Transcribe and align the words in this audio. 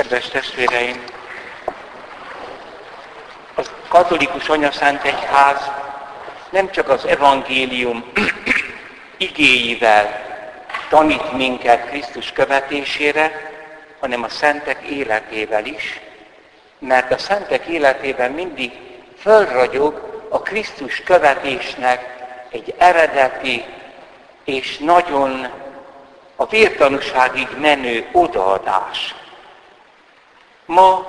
Kedves 0.00 0.28
testvéreim! 0.28 1.04
A 3.56 3.62
katolikus 3.88 4.48
anyaszent 4.48 5.04
egyház 5.04 5.70
nem 6.50 6.70
csak 6.70 6.88
az 6.88 7.06
evangélium 7.06 8.04
igéivel 9.16 10.20
tanít 10.88 11.32
minket 11.32 11.88
Krisztus 11.88 12.32
követésére, 12.32 13.50
hanem 13.98 14.22
a 14.22 14.28
szentek 14.28 14.82
életével 14.82 15.64
is, 15.64 16.00
mert 16.78 17.12
a 17.12 17.18
szentek 17.18 17.66
életében 17.66 18.30
mindig 18.30 18.72
fölragyog 19.18 20.26
a 20.28 20.40
Krisztus 20.40 21.02
követésnek 21.02 22.26
egy 22.50 22.74
eredeti 22.78 23.64
és 24.44 24.78
nagyon 24.78 25.48
a 26.36 26.46
vértanúságig 26.46 27.48
menő 27.58 28.08
odaadás. 28.12 29.14
Ma 30.70 31.02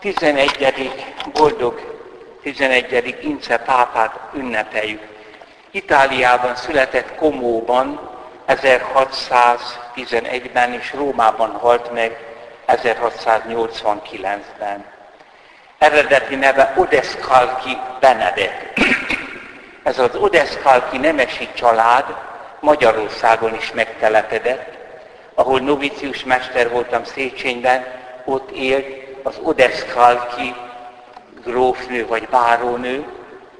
11. 0.00 0.92
boldog 1.32 1.80
11. 2.42 3.16
Ince 3.20 3.58
pápát 3.58 4.18
ünnepeljük. 4.34 5.02
Itáliában 5.70 6.56
született 6.56 7.16
Komóban 7.16 8.10
1611-ben 8.48 10.72
és 10.72 10.92
Rómában 10.92 11.50
halt 11.50 11.92
meg 11.92 12.18
1689-ben. 12.66 14.84
Eredeti 15.78 16.34
neve 16.34 16.74
Odescalchi 16.76 17.76
Benedek. 18.00 18.72
Ez 19.82 19.98
az 19.98 20.16
Odescalchi 20.16 20.98
nemesi 20.98 21.48
család 21.54 22.04
Magyarországon 22.60 23.54
is 23.54 23.72
megtelepedett, 23.72 24.72
ahol 25.34 25.60
novicius 25.60 26.24
mester 26.24 26.70
voltam 26.70 27.04
Széchenyben, 27.04 28.02
ott 28.24 28.50
élt 28.50 28.86
az 29.22 29.38
Odescalchi 29.42 30.54
grófnő 31.44 32.06
vagy 32.06 32.28
bárónő, 32.28 33.04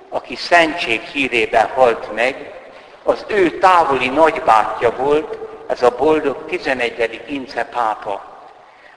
aki 0.09 0.37
szentség 0.37 1.01
hírében 1.01 1.69
halt 1.69 2.15
meg, 2.15 2.53
az 3.03 3.25
ő 3.29 3.59
távoli 3.59 4.09
nagybátyja 4.09 4.91
volt, 4.97 5.39
ez 5.67 5.83
a 5.83 5.91
boldog 5.98 6.45
11. 6.47 7.23
Ince 7.27 7.65
pápa. 7.65 8.25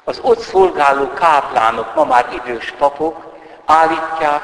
Az 0.04 0.20
ott 0.22 0.40
szolgáló 0.40 1.14
káplánok, 1.14 1.96
ma 1.96 2.06
már 2.06 2.42
idős 2.44 2.74
papok 2.78 3.34
állítják, 3.66 4.44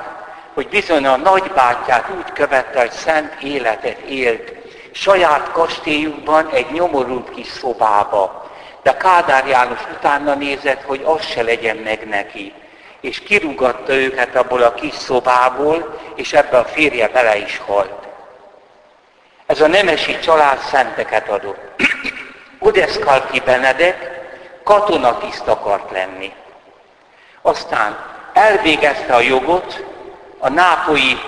hogy 0.54 0.70
bizony 0.70 1.06
a 1.06 1.18
nagybátyját 1.18 2.10
úgy 2.18 2.32
követte, 2.34 2.80
hogy 2.80 2.92
szent 2.92 3.42
életet 3.42 4.00
élt, 4.00 4.52
saját 4.92 5.52
kastélyukban 5.52 6.50
egy 6.50 6.72
nyomorult 6.72 7.30
kis 7.30 7.48
szobába. 7.48 8.43
De 8.84 8.98
Kádár 8.98 9.48
János 9.48 9.80
utána 9.98 10.34
nézett, 10.34 10.82
hogy 10.82 11.02
az 11.04 11.26
se 11.26 11.42
legyen 11.42 11.78
meg 11.78 12.08
neki. 12.08 12.54
És 13.02 13.20
kirúgatta 13.20 13.94
őket 13.94 14.36
abból 14.36 14.62
a 14.62 14.74
kis 14.74 14.94
szobából, 14.94 16.00
és 16.16 16.34
ebbe 16.34 16.58
a 16.58 16.66
férje 16.66 17.08
bele 17.08 17.38
is 17.38 17.62
halt. 17.66 18.08
Ez 19.46 19.62
a 19.62 19.68
nemesi 19.68 20.20
család 20.20 20.60
szenteket 20.60 21.30
adott. 21.30 21.82
Odeszkalki 22.60 23.40
Benedek 23.40 24.22
katonatiszt 24.64 25.48
akart 25.48 25.92
lenni. 25.92 26.34
Aztán 27.42 27.98
elvégezte 28.34 29.16
a 29.16 29.20
jogot 29.20 29.84
a 30.40 30.50
Nápolyi 30.50 31.20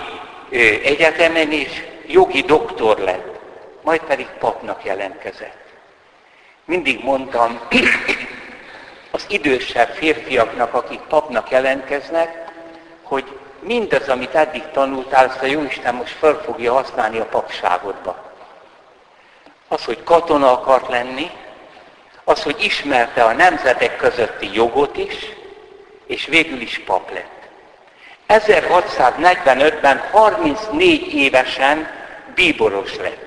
Egyetemen, 0.84 1.52
és 1.52 1.84
jogi 2.06 2.40
doktor 2.40 2.98
lett 2.98 3.36
majd 3.86 4.00
pedig 4.00 4.26
papnak 4.26 4.84
jelentkezett. 4.84 5.65
Mindig 6.66 7.04
mondtam 7.04 7.60
az 9.10 9.24
idősebb 9.28 9.88
férfiaknak, 9.88 10.74
akik 10.74 11.00
papnak 11.00 11.50
jelentkeznek, 11.50 12.44
hogy 13.02 13.38
mindaz, 13.60 14.08
amit 14.08 14.34
eddig 14.34 14.62
tanultál, 14.72 15.24
azt 15.26 15.42
a 15.42 15.46
Jóisten 15.46 15.94
most 15.94 16.12
fel 16.12 16.34
fogja 16.44 16.72
használni 16.72 17.18
a 17.18 17.24
papságodba. 17.24 18.32
Az, 19.68 19.84
hogy 19.84 20.02
katona 20.04 20.52
akart 20.52 20.88
lenni, 20.88 21.30
az, 22.24 22.42
hogy 22.42 22.64
ismerte 22.64 23.22
a 23.22 23.32
nemzetek 23.32 23.96
közötti 23.96 24.50
jogot 24.52 24.96
is, 24.96 25.16
és 26.06 26.26
végül 26.26 26.60
is 26.60 26.78
pap 26.78 27.12
lett. 27.12 27.48
1645-ben 28.28 29.98
34 30.10 31.14
évesen 31.14 31.88
bíboros 32.34 32.96
lett. 32.96 33.25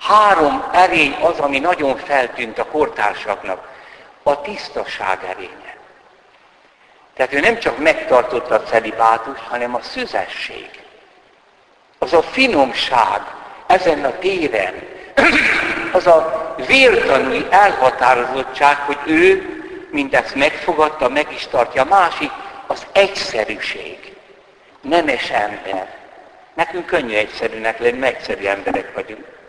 Három 0.00 0.64
erény 0.72 1.16
az, 1.20 1.38
ami 1.38 1.58
nagyon 1.58 1.96
feltűnt 1.96 2.58
a 2.58 2.64
kortársaknak. 2.64 3.68
A 4.22 4.40
tisztaság 4.40 5.18
erénye. 5.28 5.76
Tehát 7.14 7.32
ő 7.32 7.40
nem 7.40 7.58
csak 7.58 7.78
megtartotta 7.78 8.54
a 8.54 8.62
celibátust, 8.62 9.42
hanem 9.42 9.74
a 9.74 9.82
szüzesség. 9.82 10.70
Az 11.98 12.12
a 12.12 12.22
finomság 12.22 13.20
ezen 13.66 14.04
a 14.04 14.18
téren, 14.18 14.74
az 15.92 16.06
a 16.06 16.54
vértanúi 16.66 17.46
elhatározottság, 17.50 18.76
hogy 18.76 18.98
ő 19.06 19.54
mindezt 19.90 20.34
megfogadta, 20.34 21.08
meg 21.08 21.26
is 21.32 21.46
tartja. 21.46 21.84
Másik 21.84 22.30
az 22.66 22.86
egyszerűség. 22.92 24.16
Nemes 24.80 25.30
ember. 25.30 25.98
Nekünk 26.54 26.86
könnyű 26.86 27.14
egyszerűnek 27.14 27.78
lenni, 27.78 28.06
egyszerű 28.06 28.44
emberek 28.44 28.94
vagyunk. 28.94 29.39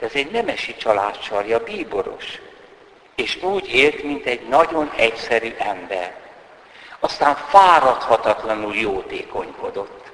Ez 0.00 0.10
egy 0.14 0.30
nemesi 0.30 0.76
családcsarja, 0.76 1.62
bíboros. 1.62 2.40
És 3.14 3.42
úgy 3.42 3.74
élt, 3.74 4.02
mint 4.02 4.26
egy 4.26 4.48
nagyon 4.48 4.92
egyszerű 4.96 5.54
ember. 5.58 6.14
Aztán 7.00 7.36
fáradhatatlanul 7.48 8.74
jótékonykodott. 8.74 10.12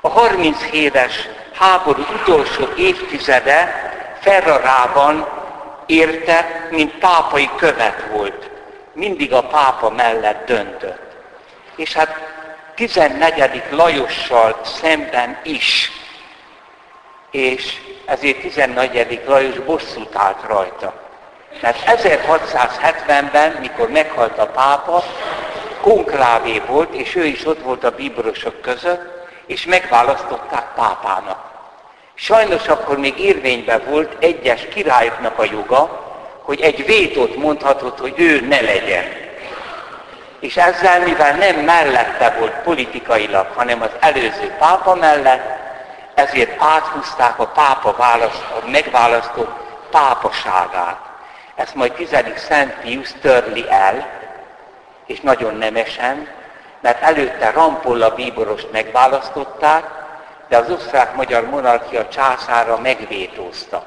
A 0.00 0.08
30 0.08 0.68
éves 0.72 1.28
háború 1.52 2.02
utolsó 2.22 2.64
évtizede 2.76 3.90
Ferrarában 4.20 5.28
érte, 5.86 6.68
mint 6.70 6.98
pápai 6.98 7.50
követ 7.56 8.06
volt. 8.10 8.50
Mindig 8.92 9.32
a 9.32 9.42
pápa 9.42 9.90
mellett 9.90 10.46
döntött. 10.46 11.16
És 11.76 11.92
hát 11.92 12.34
14. 12.74 13.62
Lajossal 13.70 14.60
szemben 14.64 15.38
is. 15.42 15.90
És 17.36 17.76
ezért 18.04 18.40
14. 18.40 19.20
Lajos 19.26 19.58
bosszút 19.58 20.16
állt 20.16 20.42
rajta. 20.48 20.92
Mert 21.60 21.82
1670-ben, 21.86 23.56
mikor 23.60 23.90
meghalt 23.90 24.38
a 24.38 24.46
pápa, 24.46 25.04
konklávé 25.80 26.62
volt, 26.66 26.94
és 26.94 27.14
ő 27.14 27.24
is 27.24 27.46
ott 27.46 27.62
volt 27.62 27.84
a 27.84 27.90
bíborosok 27.90 28.60
között, 28.60 29.28
és 29.46 29.64
megválasztották 29.64 30.74
pápának. 30.74 31.44
Sajnos 32.14 32.68
akkor 32.68 32.98
még 32.98 33.18
érvényben 33.18 33.82
volt 33.88 34.16
egyes 34.18 34.68
királyoknak 34.68 35.38
a 35.38 35.44
joga, 35.44 36.04
hogy 36.42 36.60
egy 36.60 36.86
vétót 36.86 37.36
mondhatott, 37.36 37.98
hogy 37.98 38.14
ő 38.16 38.40
ne 38.40 38.60
legyen. 38.60 39.04
És 40.40 40.56
ezzel, 40.56 41.00
mivel 41.00 41.36
nem 41.36 41.56
mellette 41.56 42.36
volt 42.38 42.54
politikailag, 42.64 43.46
hanem 43.54 43.82
az 43.82 43.90
előző 44.00 44.54
pápa 44.58 44.94
mellett, 44.94 45.65
ezért 46.16 46.62
áthúzták 46.62 47.38
a 47.38 47.46
pápa 47.46 47.94
választ, 47.96 48.42
a 48.42 48.70
megválasztott 48.70 49.50
pápaságát. 49.90 50.98
Ezt 51.54 51.74
majd 51.74 51.92
10. 51.92 52.16
Szent 52.36 52.74
Pius 52.74 53.12
törli 53.20 53.64
el, 53.68 54.08
és 55.06 55.20
nagyon 55.20 55.54
nemesen, 55.54 56.28
mert 56.80 57.02
előtte 57.02 57.50
Rampolla 57.50 58.14
bíborost 58.14 58.72
megválasztották, 58.72 59.84
de 60.48 60.56
az 60.56 60.70
osztrák-magyar 60.70 61.44
monarchia 61.44 62.08
császára 62.08 62.78
megvétózta. 62.78 63.86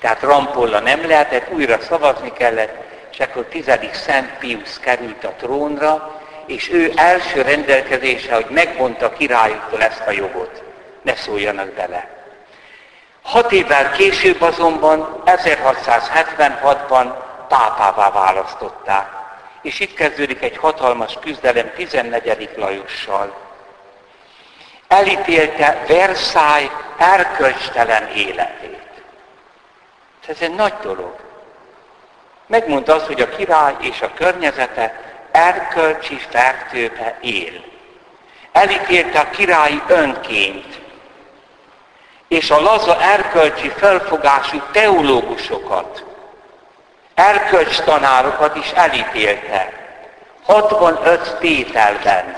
Tehát 0.00 0.22
Rampolla 0.22 0.80
nem 0.80 1.06
lehetett, 1.06 1.52
újra 1.52 1.80
szavazni 1.80 2.32
kellett, 2.32 2.74
és 3.10 3.20
akkor 3.20 3.44
10. 3.44 3.70
Szent 3.92 4.38
Pius 4.38 4.78
került 4.80 5.24
a 5.24 5.32
trónra, 5.38 6.20
és 6.46 6.70
ő 6.72 6.92
első 6.96 7.42
rendelkezése, 7.42 8.34
hogy 8.34 8.46
megmondta 8.48 9.12
királyoktól 9.12 9.82
ezt 9.82 10.06
a 10.06 10.10
jogot 10.10 10.68
ne 11.02 11.16
szóljanak 11.16 11.68
bele. 11.68 12.08
Hat 13.22 13.52
évvel 13.52 13.90
később 13.90 14.40
azonban, 14.40 15.22
1676-ban 15.26 17.14
pápává 17.48 18.10
választották. 18.10 19.08
És 19.62 19.80
itt 19.80 19.94
kezdődik 19.94 20.42
egy 20.42 20.56
hatalmas 20.56 21.18
küzdelem 21.20 21.70
14. 21.74 22.50
Lajossal. 22.56 23.34
Elítélte 24.88 25.84
Versailles 25.88 26.70
erkölcstelen 26.98 28.08
életét. 28.08 28.78
Ez 30.26 30.36
egy 30.40 30.54
nagy 30.54 30.74
dolog. 30.82 31.14
Megmondta 32.46 32.94
az, 32.94 33.06
hogy 33.06 33.20
a 33.20 33.28
király 33.28 33.74
és 33.80 34.00
a 34.00 34.14
környezete 34.14 35.00
erkölcsi 35.30 36.16
fertőbe 36.16 37.18
él. 37.20 37.64
Elítélte 38.52 39.20
a 39.20 39.30
királyi 39.30 39.82
önként, 39.86 40.79
és 42.30 42.50
a 42.50 42.60
laza 42.60 43.00
erkölcsi 43.00 43.68
felfogású 43.68 44.62
teológusokat, 44.72 46.04
erkölcs 47.14 47.80
tanárokat 47.80 48.56
is 48.56 48.70
elítélte. 48.70 49.72
65 50.44 51.36
tételben. 51.38 52.36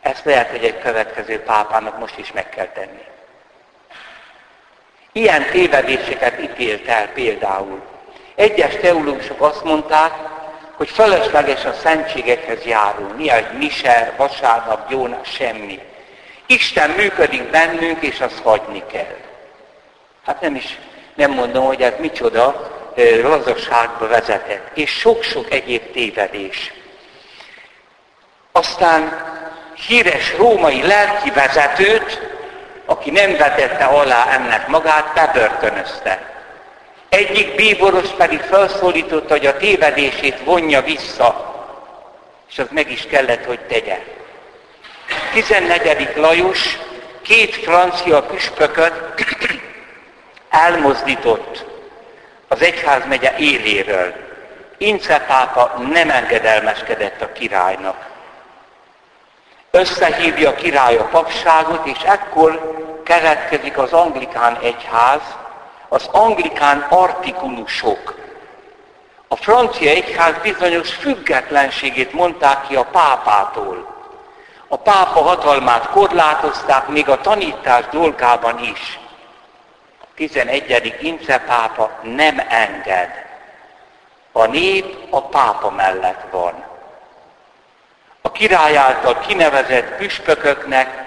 Ezt 0.00 0.24
lehet, 0.24 0.50
hogy 0.50 0.64
egy 0.64 0.78
következő 0.78 1.40
pápának 1.40 1.98
most 1.98 2.18
is 2.18 2.32
meg 2.32 2.48
kell 2.48 2.66
tenni. 2.66 3.04
Ilyen 5.12 5.46
tévedéseket 5.50 6.40
ítélt 6.40 6.88
el 6.88 7.08
például. 7.08 7.82
Egyes 8.34 8.76
teológusok 8.76 9.42
azt 9.42 9.64
mondták, 9.64 10.12
hogy 10.76 10.90
felesleges 10.90 11.64
a 11.64 11.72
szentségekhez 11.72 12.64
járulni, 12.64 13.30
egy 13.30 13.52
mise, 13.58 14.12
vasárnap, 14.16 14.90
jónás, 14.90 15.28
semmi. 15.28 15.94
Isten 16.46 16.90
működik 16.90 17.50
bennünk, 17.50 18.02
és 18.02 18.20
azt 18.20 18.40
hagyni 18.42 18.82
kell. 18.92 19.16
Hát 20.24 20.40
nem 20.40 20.54
is, 20.54 20.78
nem 21.14 21.30
mondom, 21.30 21.64
hogy 21.64 21.82
ez 21.82 21.92
micsoda 21.98 22.74
lazaságba 23.22 24.06
vezetett, 24.06 24.76
és 24.76 24.90
sok-sok 24.90 25.50
egyéb 25.50 25.92
tévedés. 25.92 26.72
Aztán 28.52 29.24
híres 29.86 30.36
római 30.36 30.86
lelki 30.86 31.30
vezetőt, 31.30 32.20
aki 32.84 33.10
nem 33.10 33.36
vetette 33.36 33.84
alá 33.84 34.26
ennek 34.30 34.68
magát, 34.68 35.14
bebörtönözte. 35.14 36.34
Egyik 37.08 37.54
bíboros 37.54 38.08
pedig 38.08 38.40
felszólította, 38.40 39.34
hogy 39.34 39.46
a 39.46 39.56
tévedését 39.56 40.40
vonja 40.44 40.82
vissza, 40.82 41.54
és 42.48 42.58
az 42.58 42.66
meg 42.70 42.90
is 42.90 43.06
kellett, 43.06 43.44
hogy 43.44 43.60
tegye. 43.60 44.15
14. 45.36 46.16
Lajos 46.16 46.78
két 47.22 47.54
francia 47.54 48.22
püspököt 48.22 49.24
elmozdított 50.66 51.64
az 52.48 52.62
egyházmegye 52.62 53.34
éléről. 53.38 54.14
Ince 54.78 55.20
pápa 55.20 55.74
nem 55.92 56.10
engedelmeskedett 56.10 57.22
a 57.22 57.32
királynak. 57.32 58.06
Összehívja 59.70 60.48
a 60.48 60.54
király 60.54 60.96
a 60.96 61.04
papságot, 61.04 61.86
és 61.86 61.98
ekkor 62.02 62.72
keletkezik 63.04 63.78
az 63.78 63.92
anglikán 63.92 64.58
egyház, 64.62 65.22
az 65.88 66.08
anglikán 66.12 66.86
artikulusok. 66.88 68.14
A 69.28 69.36
francia 69.36 69.90
egyház 69.90 70.34
bizonyos 70.42 70.94
függetlenségét 70.94 72.12
mondták 72.12 72.66
ki 72.66 72.76
a 72.76 72.84
pápától. 72.84 73.95
A 74.68 74.76
pápa 74.76 75.22
hatalmát 75.22 75.88
korlátozták 75.90 76.86
még 76.88 77.08
a 77.08 77.20
tanítás 77.20 77.84
dolgában 77.90 78.58
is. 78.58 78.98
11. 80.14 80.96
Ince 81.00 81.38
pápa 81.38 81.98
nem 82.02 82.42
enged. 82.48 83.10
A 84.32 84.46
nép 84.46 84.96
a 85.10 85.22
pápa 85.22 85.70
mellett 85.70 86.24
van. 86.30 86.64
A 88.20 88.30
király 88.30 88.76
által 88.76 89.18
kinevezett 89.18 89.96
püspököknek 89.96 91.04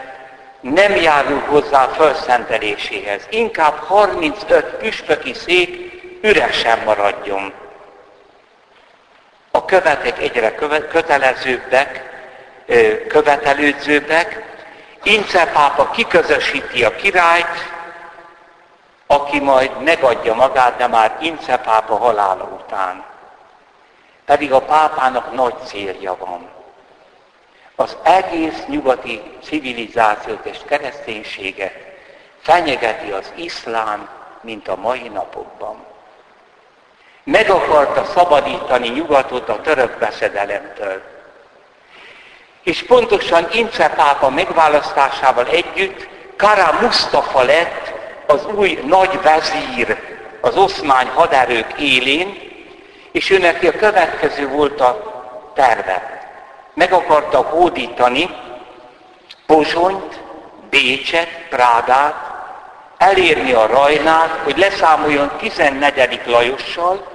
nem 0.62 0.96
járul 0.96 1.40
hozzá 1.40 1.88
felszenteléséhez. 1.88 3.28
Inkább 3.30 3.78
35 3.78 4.66
püspöki 4.66 5.34
szék 5.34 6.02
üresen 6.22 6.80
maradjon. 6.86 7.54
A 9.52 9.66
követek 9.66 10.20
egyre 10.20 10.56
kötelezőbbek, 10.90 12.09
követelődzőbbek. 13.07 14.48
Ince 15.04 15.45
pápa 15.45 15.89
kiközösíti 15.89 16.83
a 16.83 16.95
királyt, 16.95 17.71
aki 19.07 19.39
majd 19.39 19.81
megadja 19.81 20.33
magát, 20.33 20.77
de 20.77 20.88
már 20.88 21.18
Ince 21.21 21.57
pápa 21.57 21.98
halála 21.98 22.44
után. 22.44 23.04
Pedig 24.25 24.54
a 24.54 24.62
pápának 24.62 25.33
nagy 25.33 25.56
célja 25.66 26.16
van. 26.19 26.50
Az 27.75 27.98
egész 28.04 28.63
nyugati 28.68 29.22
civilizációt 29.44 30.45
és 30.45 30.57
kereszténységet 30.65 31.74
fenyegeti 32.42 33.12
az 33.12 33.31
iszlám, 33.36 34.10
mint 34.42 34.68
a 34.68 34.75
mai 34.75 35.07
napokban. 35.07 35.86
Meg 37.24 37.50
akarta 37.50 38.06
szabadítani 38.06 38.88
nyugatot 38.88 39.50
a 39.50 39.62
török 39.62 39.98
beszedelemtől. 39.98 41.01
És 42.64 42.84
pontosan 42.84 43.48
Ince 43.52 43.90
pápa 43.90 44.30
megválasztásával 44.30 45.46
együtt 45.46 46.08
Kara 46.38 46.78
Mustafa 46.82 47.44
lett 47.44 47.94
az 48.28 48.46
új 48.56 48.80
nagy 48.86 49.22
vezír 49.22 49.98
az 50.42 50.58
oszmány 50.58 51.08
haderők 51.08 51.74
élén, 51.80 52.38
és 53.12 53.30
őnek 53.30 53.64
a 53.64 53.78
következő 53.78 54.48
volt 54.48 54.82
a 54.82 55.22
terve. 55.56 56.28
Meg 56.74 56.94
akarta 56.94 57.38
hódítani 57.38 58.30
Pozsonyt, 59.46 60.20
Bécset, 60.70 61.30
Prádát, 61.50 62.16
elérni 62.98 63.52
a 63.52 63.66
Rajnát, 63.66 64.40
hogy 64.44 64.58
leszámoljon 64.58 65.32
14. 65.38 66.22
Lajossal, 66.26 67.08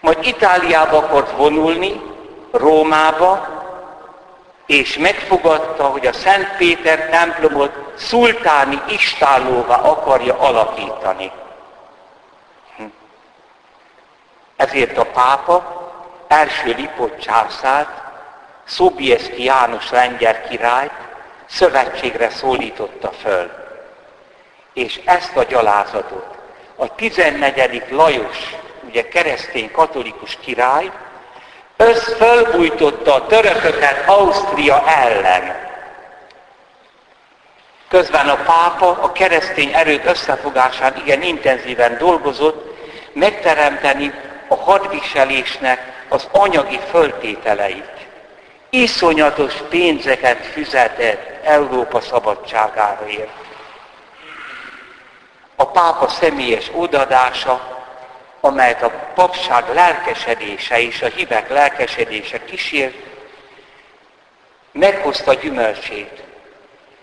majd 0.00 0.18
Itáliába 0.26 0.96
akart 0.96 1.36
vonulni, 1.36 2.00
Rómába, 2.52 3.59
és 4.70 4.98
megfogadta, 4.98 5.84
hogy 5.84 6.06
a 6.06 6.12
Szent 6.12 6.56
Péter 6.56 7.08
templomot 7.08 7.92
szultáni 7.96 8.82
istállóvá 8.88 9.76
akarja 9.76 10.38
alakítani. 10.38 11.32
Hm. 12.76 12.84
Ezért 14.56 14.98
a 14.98 15.04
pápa 15.04 15.88
első 16.28 16.74
Lipot 16.76 17.20
császárt, 17.20 18.02
Szobieszki 18.64 19.44
János 19.44 19.90
lengyel 19.90 20.42
királyt 20.48 20.92
szövetségre 21.46 22.30
szólította 22.30 23.10
föl. 23.10 23.50
És 24.72 25.00
ezt 25.04 25.36
a 25.36 25.44
gyalázatot 25.44 26.36
a 26.76 26.94
14. 26.94 27.84
Lajos, 27.88 28.56
ugye 28.80 29.08
keresztény 29.08 29.70
katolikus 29.70 30.38
király, 30.40 30.90
össz 31.80 32.12
fölbújtotta 32.12 33.14
a 33.14 33.26
törököket 33.26 34.08
Ausztria 34.08 34.82
ellen. 34.86 35.68
Közben 37.88 38.28
a 38.28 38.36
pápa 38.36 38.90
a 38.90 39.12
keresztény 39.12 39.72
erők 39.74 40.04
összefogásán 40.04 40.96
igen 40.96 41.22
intenzíven 41.22 41.98
dolgozott, 41.98 42.78
megteremteni 43.12 44.14
a 44.48 44.54
hadviselésnek 44.54 46.04
az 46.08 46.28
anyagi 46.32 46.80
föltételeit. 46.90 48.06
Iszonyatos 48.70 49.54
pénzeket 49.68 50.46
fizetett 50.46 51.44
Európa 51.44 52.00
szabadságáért. 52.00 53.28
A 55.56 55.66
pápa 55.66 56.08
személyes 56.08 56.70
odadása 56.74 57.79
amelyet 58.40 58.82
a 58.82 58.90
papság 59.14 59.64
lelkesedése 59.74 60.80
és 60.80 61.02
a 61.02 61.06
hívek 61.06 61.48
lelkesedése 61.48 62.44
kísért, 62.44 62.94
meghozta 64.72 65.34
gyümölcsét. 65.34 66.22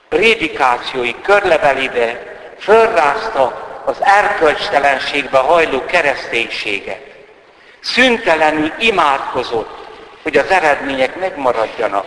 Prédikációi 0.09 1.15
körlevelébe 1.21 2.35
fölrázta 2.59 3.65
az 3.85 3.97
erkölcstelenségbe 3.99 5.37
hajló 5.37 5.85
kereszténységet. 5.85 7.01
Szüntelenül 7.79 8.73
imádkozott, 8.79 9.87
hogy 10.23 10.37
az 10.37 10.49
eredmények 10.49 11.15
megmaradjanak. 11.15 12.05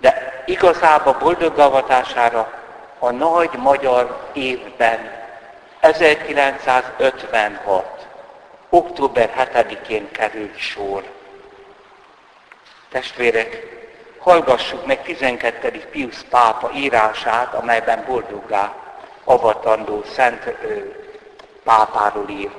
de 0.00 0.42
igazából 0.46 1.12
boldog 1.12 1.58
avatására 1.58 2.52
a 2.98 3.10
nagy 3.10 3.50
magyar 3.52 4.30
évben 4.32 5.18
1956. 5.80 8.06
október 8.70 9.48
7-én 9.52 10.10
került 10.10 10.58
sor. 10.58 11.02
Testvérek, 12.90 13.66
hallgassuk 14.18 14.86
meg 14.86 15.02
12. 15.02 15.88
Pius 15.90 16.16
pápa 16.30 16.70
írását, 16.74 17.54
amelyben 17.54 18.04
boldoggá 18.06 18.72
avatandó 19.24 20.02
szent 20.14 20.46
ö, 20.46 20.54
pápáról 21.64 22.28
ír. 22.28 22.50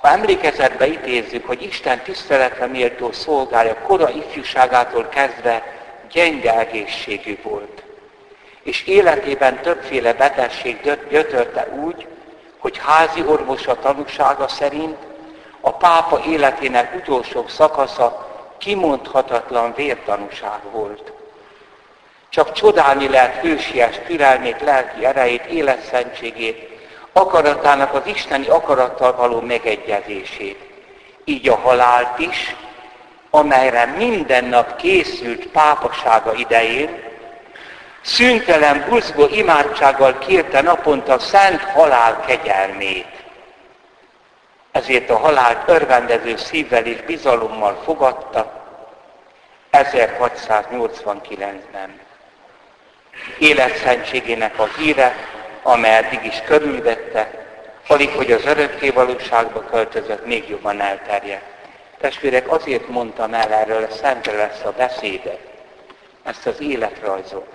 Ha 0.00 0.08
emlékezetbe 0.08 0.86
idézzük, 0.86 1.46
hogy 1.46 1.62
Isten 1.62 2.02
tiszteletre 2.02 2.66
méltó 2.66 3.12
szolgálja 3.12 3.74
kora 3.74 4.10
ifjúságától 4.10 5.08
kezdve 5.08 5.78
gyenge 6.12 6.58
egészségű 6.58 7.38
volt, 7.42 7.82
és 8.62 8.86
életében 8.86 9.60
többféle 9.60 10.12
betegség 10.12 10.80
gyötörte 11.10 11.68
úgy, 11.68 12.06
hogy 12.58 12.78
házi 12.78 13.24
orvosa 13.26 13.78
tanúsága 13.78 14.48
szerint 14.48 14.96
a 15.60 15.72
pápa 15.72 16.22
életének 16.26 16.94
utolsó 16.94 17.44
szakasza 17.48 18.28
kimondhatatlan 18.58 19.74
vértanúság 19.74 20.60
volt. 20.72 21.12
Csak 22.28 22.52
csodálni 22.52 23.08
lehet 23.08 23.40
hősies 23.40 23.98
türelmét, 24.06 24.60
lelki 24.60 25.04
erejét, 25.04 25.44
életszentségét, 25.44 26.79
akaratának 27.12 27.94
az 27.94 28.02
isteni 28.04 28.48
akarattal 28.48 29.16
való 29.16 29.40
megegyezését. 29.40 30.58
Így 31.24 31.48
a 31.48 31.56
halált 31.56 32.18
is, 32.18 32.56
amelyre 33.30 33.84
minden 33.84 34.44
nap 34.44 34.76
készült 34.76 35.46
pápasága 35.46 36.34
idején, 36.34 37.02
szüntelen, 38.00 38.84
buzgó 38.88 39.26
imádsággal 39.26 40.18
kérte 40.18 40.60
naponta 40.60 41.18
szent 41.18 41.62
halál 41.62 42.20
kegyelmét. 42.26 43.06
Ezért 44.72 45.10
a 45.10 45.16
halált 45.16 45.68
örvendező 45.68 46.36
szívvel 46.36 46.86
és 46.86 47.00
bizalommal 47.00 47.80
fogadta 47.84 48.60
1689-ben. 49.72 52.00
Életszentségének 53.38 54.58
a 54.58 54.68
híre, 54.76 55.14
amely 55.62 55.96
eddig 55.96 56.24
is 56.24 56.42
körülvette, 56.42 57.30
alig, 57.86 58.10
hogy 58.10 58.32
az 58.32 58.44
örökké 58.44 58.90
valóságba 58.90 59.64
költözött, 59.64 60.26
még 60.26 60.48
jobban 60.48 60.80
elterjedt. 60.80 61.44
Testvérek, 61.98 62.50
azért 62.50 62.88
mondtam 62.88 63.34
el 63.34 63.52
erről, 63.52 63.84
a 63.84 63.94
szentre 63.94 64.32
lesz 64.32 64.64
a 64.64 64.72
beszédet, 64.72 65.40
ezt 66.22 66.46
az 66.46 66.60
életrajzot, 66.60 67.46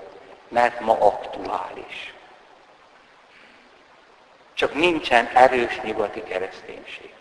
mert 0.47 0.79
ma 0.79 0.97
aktuális. 0.99 2.13
Csak 4.53 4.73
nincsen 4.73 5.29
erős 5.33 5.79
nyugati 5.83 6.23
kereszténység. 6.23 7.13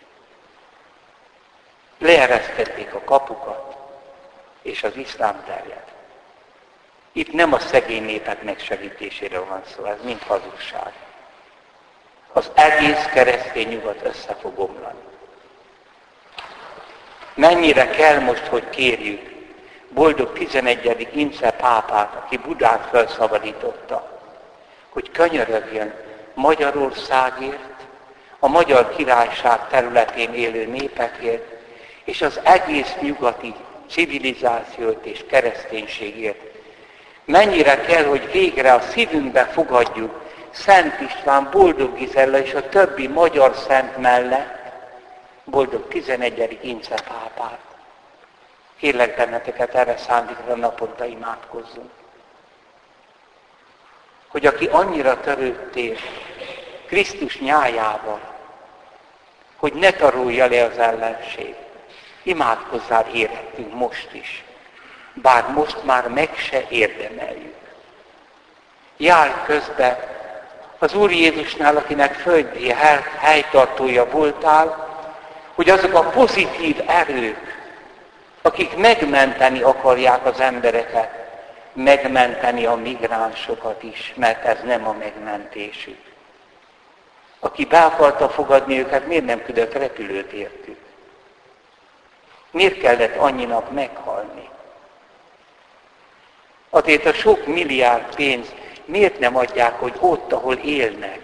Leeresztették 1.99 2.95
a 2.95 3.01
kapukat, 3.05 3.77
és 4.63 4.83
az 4.83 4.97
iszlám 4.97 5.45
terjed. 5.47 5.94
Itt 7.17 7.33
nem 7.33 7.53
a 7.53 7.59
szegény 7.59 8.05
népek 8.05 8.43
megsegítéséről 8.43 9.47
van 9.49 9.63
szó, 9.77 9.85
ez 9.85 9.97
mind 10.05 10.23
hazugság. 10.23 10.93
Az 12.33 12.51
egész 12.55 13.05
keresztény 13.05 13.69
nyugat 13.69 14.01
össze 14.03 14.35
fog 14.35 14.59
omlani. 14.59 14.99
Mennyire 17.35 17.91
kell 17.91 18.21
most, 18.21 18.47
hogy 18.47 18.71
kérjük 18.71 19.33
boldog 19.89 20.33
11. 20.33 21.09
Ince 21.13 21.51
pápát, 21.51 22.15
aki 22.15 22.37
Budát 22.37 22.89
felszabadította, 22.91 24.21
hogy 24.89 25.11
könyörögjön 25.11 25.95
Magyarországért, 26.35 27.87
a 28.39 28.49
magyar 28.49 28.95
királyság 28.97 29.69
területén 29.69 30.35
élő 30.35 30.67
népekért, 30.67 31.53
és 32.05 32.23
az 32.23 32.41
egész 32.43 32.95
nyugati 33.01 33.55
civilizációt 33.91 35.05
és 35.05 35.25
kereszténységért. 35.29 36.54
Mennyire 37.25 37.81
kell, 37.81 38.05
hogy 38.05 38.31
végre 38.33 38.73
a 38.73 38.81
szívünkbe 38.81 39.45
fogadjuk 39.45 40.23
Szent 40.51 41.01
István, 41.01 41.49
Boldog 41.51 41.97
Gizella 41.97 42.39
és 42.39 42.55
a 42.55 42.69
többi 42.69 43.07
magyar 43.07 43.55
szent 43.55 43.97
mellett, 43.97 44.73
boldog 45.45 45.89
11. 45.89 46.59
Ince 46.63 46.95
pápát. 46.95 47.59
Kérlek 48.77 49.17
benneteket 49.17 49.75
erre 49.75 49.97
szándékra 49.97 50.55
naponta 50.55 51.05
imádkozzunk. 51.05 51.91
Hogy 54.29 54.47
aki 54.47 54.67
annyira 54.67 55.21
törődtél 55.21 55.97
Krisztus 56.87 57.39
nyájával, 57.39 58.21
hogy 59.57 59.73
ne 59.73 59.91
tarulja 59.91 60.47
le 60.47 60.65
az 60.65 60.79
ellenség, 60.79 61.55
imádkozzál 62.23 63.07
érhetünk 63.13 63.75
most 63.75 64.09
is, 64.13 64.44
bár 65.15 65.49
most 65.49 65.85
már 65.85 66.09
meg 66.09 66.31
se 66.37 66.65
érdemeljük. 66.69 67.55
Járj 68.97 69.33
közbe 69.47 70.13
az 70.79 70.95
Úr 70.95 71.11
Jézusnál, 71.11 71.77
akinek 71.77 72.15
földi 72.15 72.69
helytartója 73.19 74.11
voltál, 74.11 74.93
hogy 75.55 75.71
azok 75.71 75.95
a 75.95 76.03
pozitív 76.03 76.83
erők, 76.87 77.55
akik 78.43 78.77
megmenteni 78.77 79.61
akarják 79.61 80.27
az 80.27 80.41
embereket, 80.41 81.11
megmenteni 81.73 82.65
a 82.65 82.75
migránsokat 82.75 83.83
is, 83.83 84.13
mert 84.17 84.45
ez 84.45 84.59
nem 84.65 84.89
a 84.89 84.93
megmentésük. 84.93 85.99
Aki 87.41 87.65
be 87.65 87.81
akarta 87.85 88.29
fogadni 88.29 88.79
őket, 88.79 89.07
miért 89.07 89.25
nem 89.25 89.43
küldött 89.43 89.73
repülőt 89.73 90.33
értük? 90.33 90.79
Miért 92.51 92.79
kellett 92.79 93.17
annyinak 93.17 93.71
meghalni? 93.71 94.34
Azért 96.75 97.07
a 97.07 97.13
sok 97.13 97.47
milliárd 97.47 98.15
pénz 98.15 98.55
miért 98.85 99.19
nem 99.19 99.37
adják, 99.37 99.79
hogy 99.81 99.95
ott, 100.01 100.33
ahol 100.33 100.55
élnek, 100.55 101.21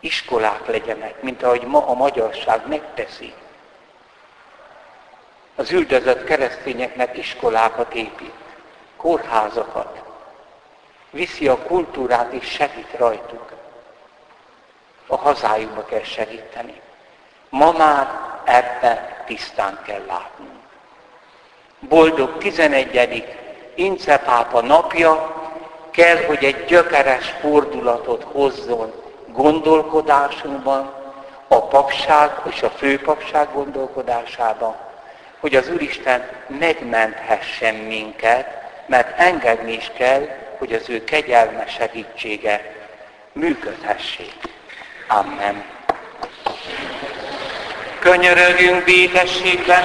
iskolák 0.00 0.66
legyenek, 0.66 1.22
mint 1.22 1.42
ahogy 1.42 1.62
ma 1.62 1.86
a 1.86 1.94
magyarság 1.94 2.68
megteszi. 2.68 3.34
Az 5.54 5.70
üldözött 5.70 6.24
keresztényeknek 6.24 7.16
iskolákat 7.16 7.94
épít, 7.94 8.34
kórházakat, 8.96 10.02
viszi 11.10 11.48
a 11.48 11.58
kultúrát 11.58 12.32
és 12.32 12.48
segít 12.48 12.92
rajtuk. 12.96 13.52
A 15.06 15.16
hazájukba 15.16 15.84
kell 15.84 16.02
segíteni. 16.02 16.80
Ma 17.48 17.72
már 17.72 18.08
ebben 18.44 19.16
tisztán 19.26 19.80
kell 19.86 20.04
látnunk. 20.06 20.60
Boldog 21.78 22.38
11. 22.38 23.40
Incepápa 23.74 24.60
napja 24.60 25.40
kell, 25.90 26.24
hogy 26.26 26.44
egy 26.44 26.64
gyökeres 26.64 27.34
fordulatot 27.40 28.22
hozzon 28.32 28.92
gondolkodásunkban, 29.32 30.92
a 31.48 31.62
papság 31.62 32.30
és 32.50 32.62
a 32.62 32.70
főpapság 32.70 33.48
gondolkodásában, 33.52 34.76
hogy 35.40 35.54
az 35.54 35.68
Úristen 35.68 36.28
megmenthessen 36.46 37.74
minket, 37.74 38.46
mert 38.86 39.18
engedni 39.18 39.72
is 39.72 39.90
kell, 39.96 40.28
hogy 40.58 40.72
az 40.72 40.88
ő 40.88 41.04
kegyelme 41.04 41.66
segítsége 41.66 42.74
működhessék. 43.32 44.34
Amen. 45.08 45.64
Könyörögjünk 47.98 48.84
békességben, 48.84 49.82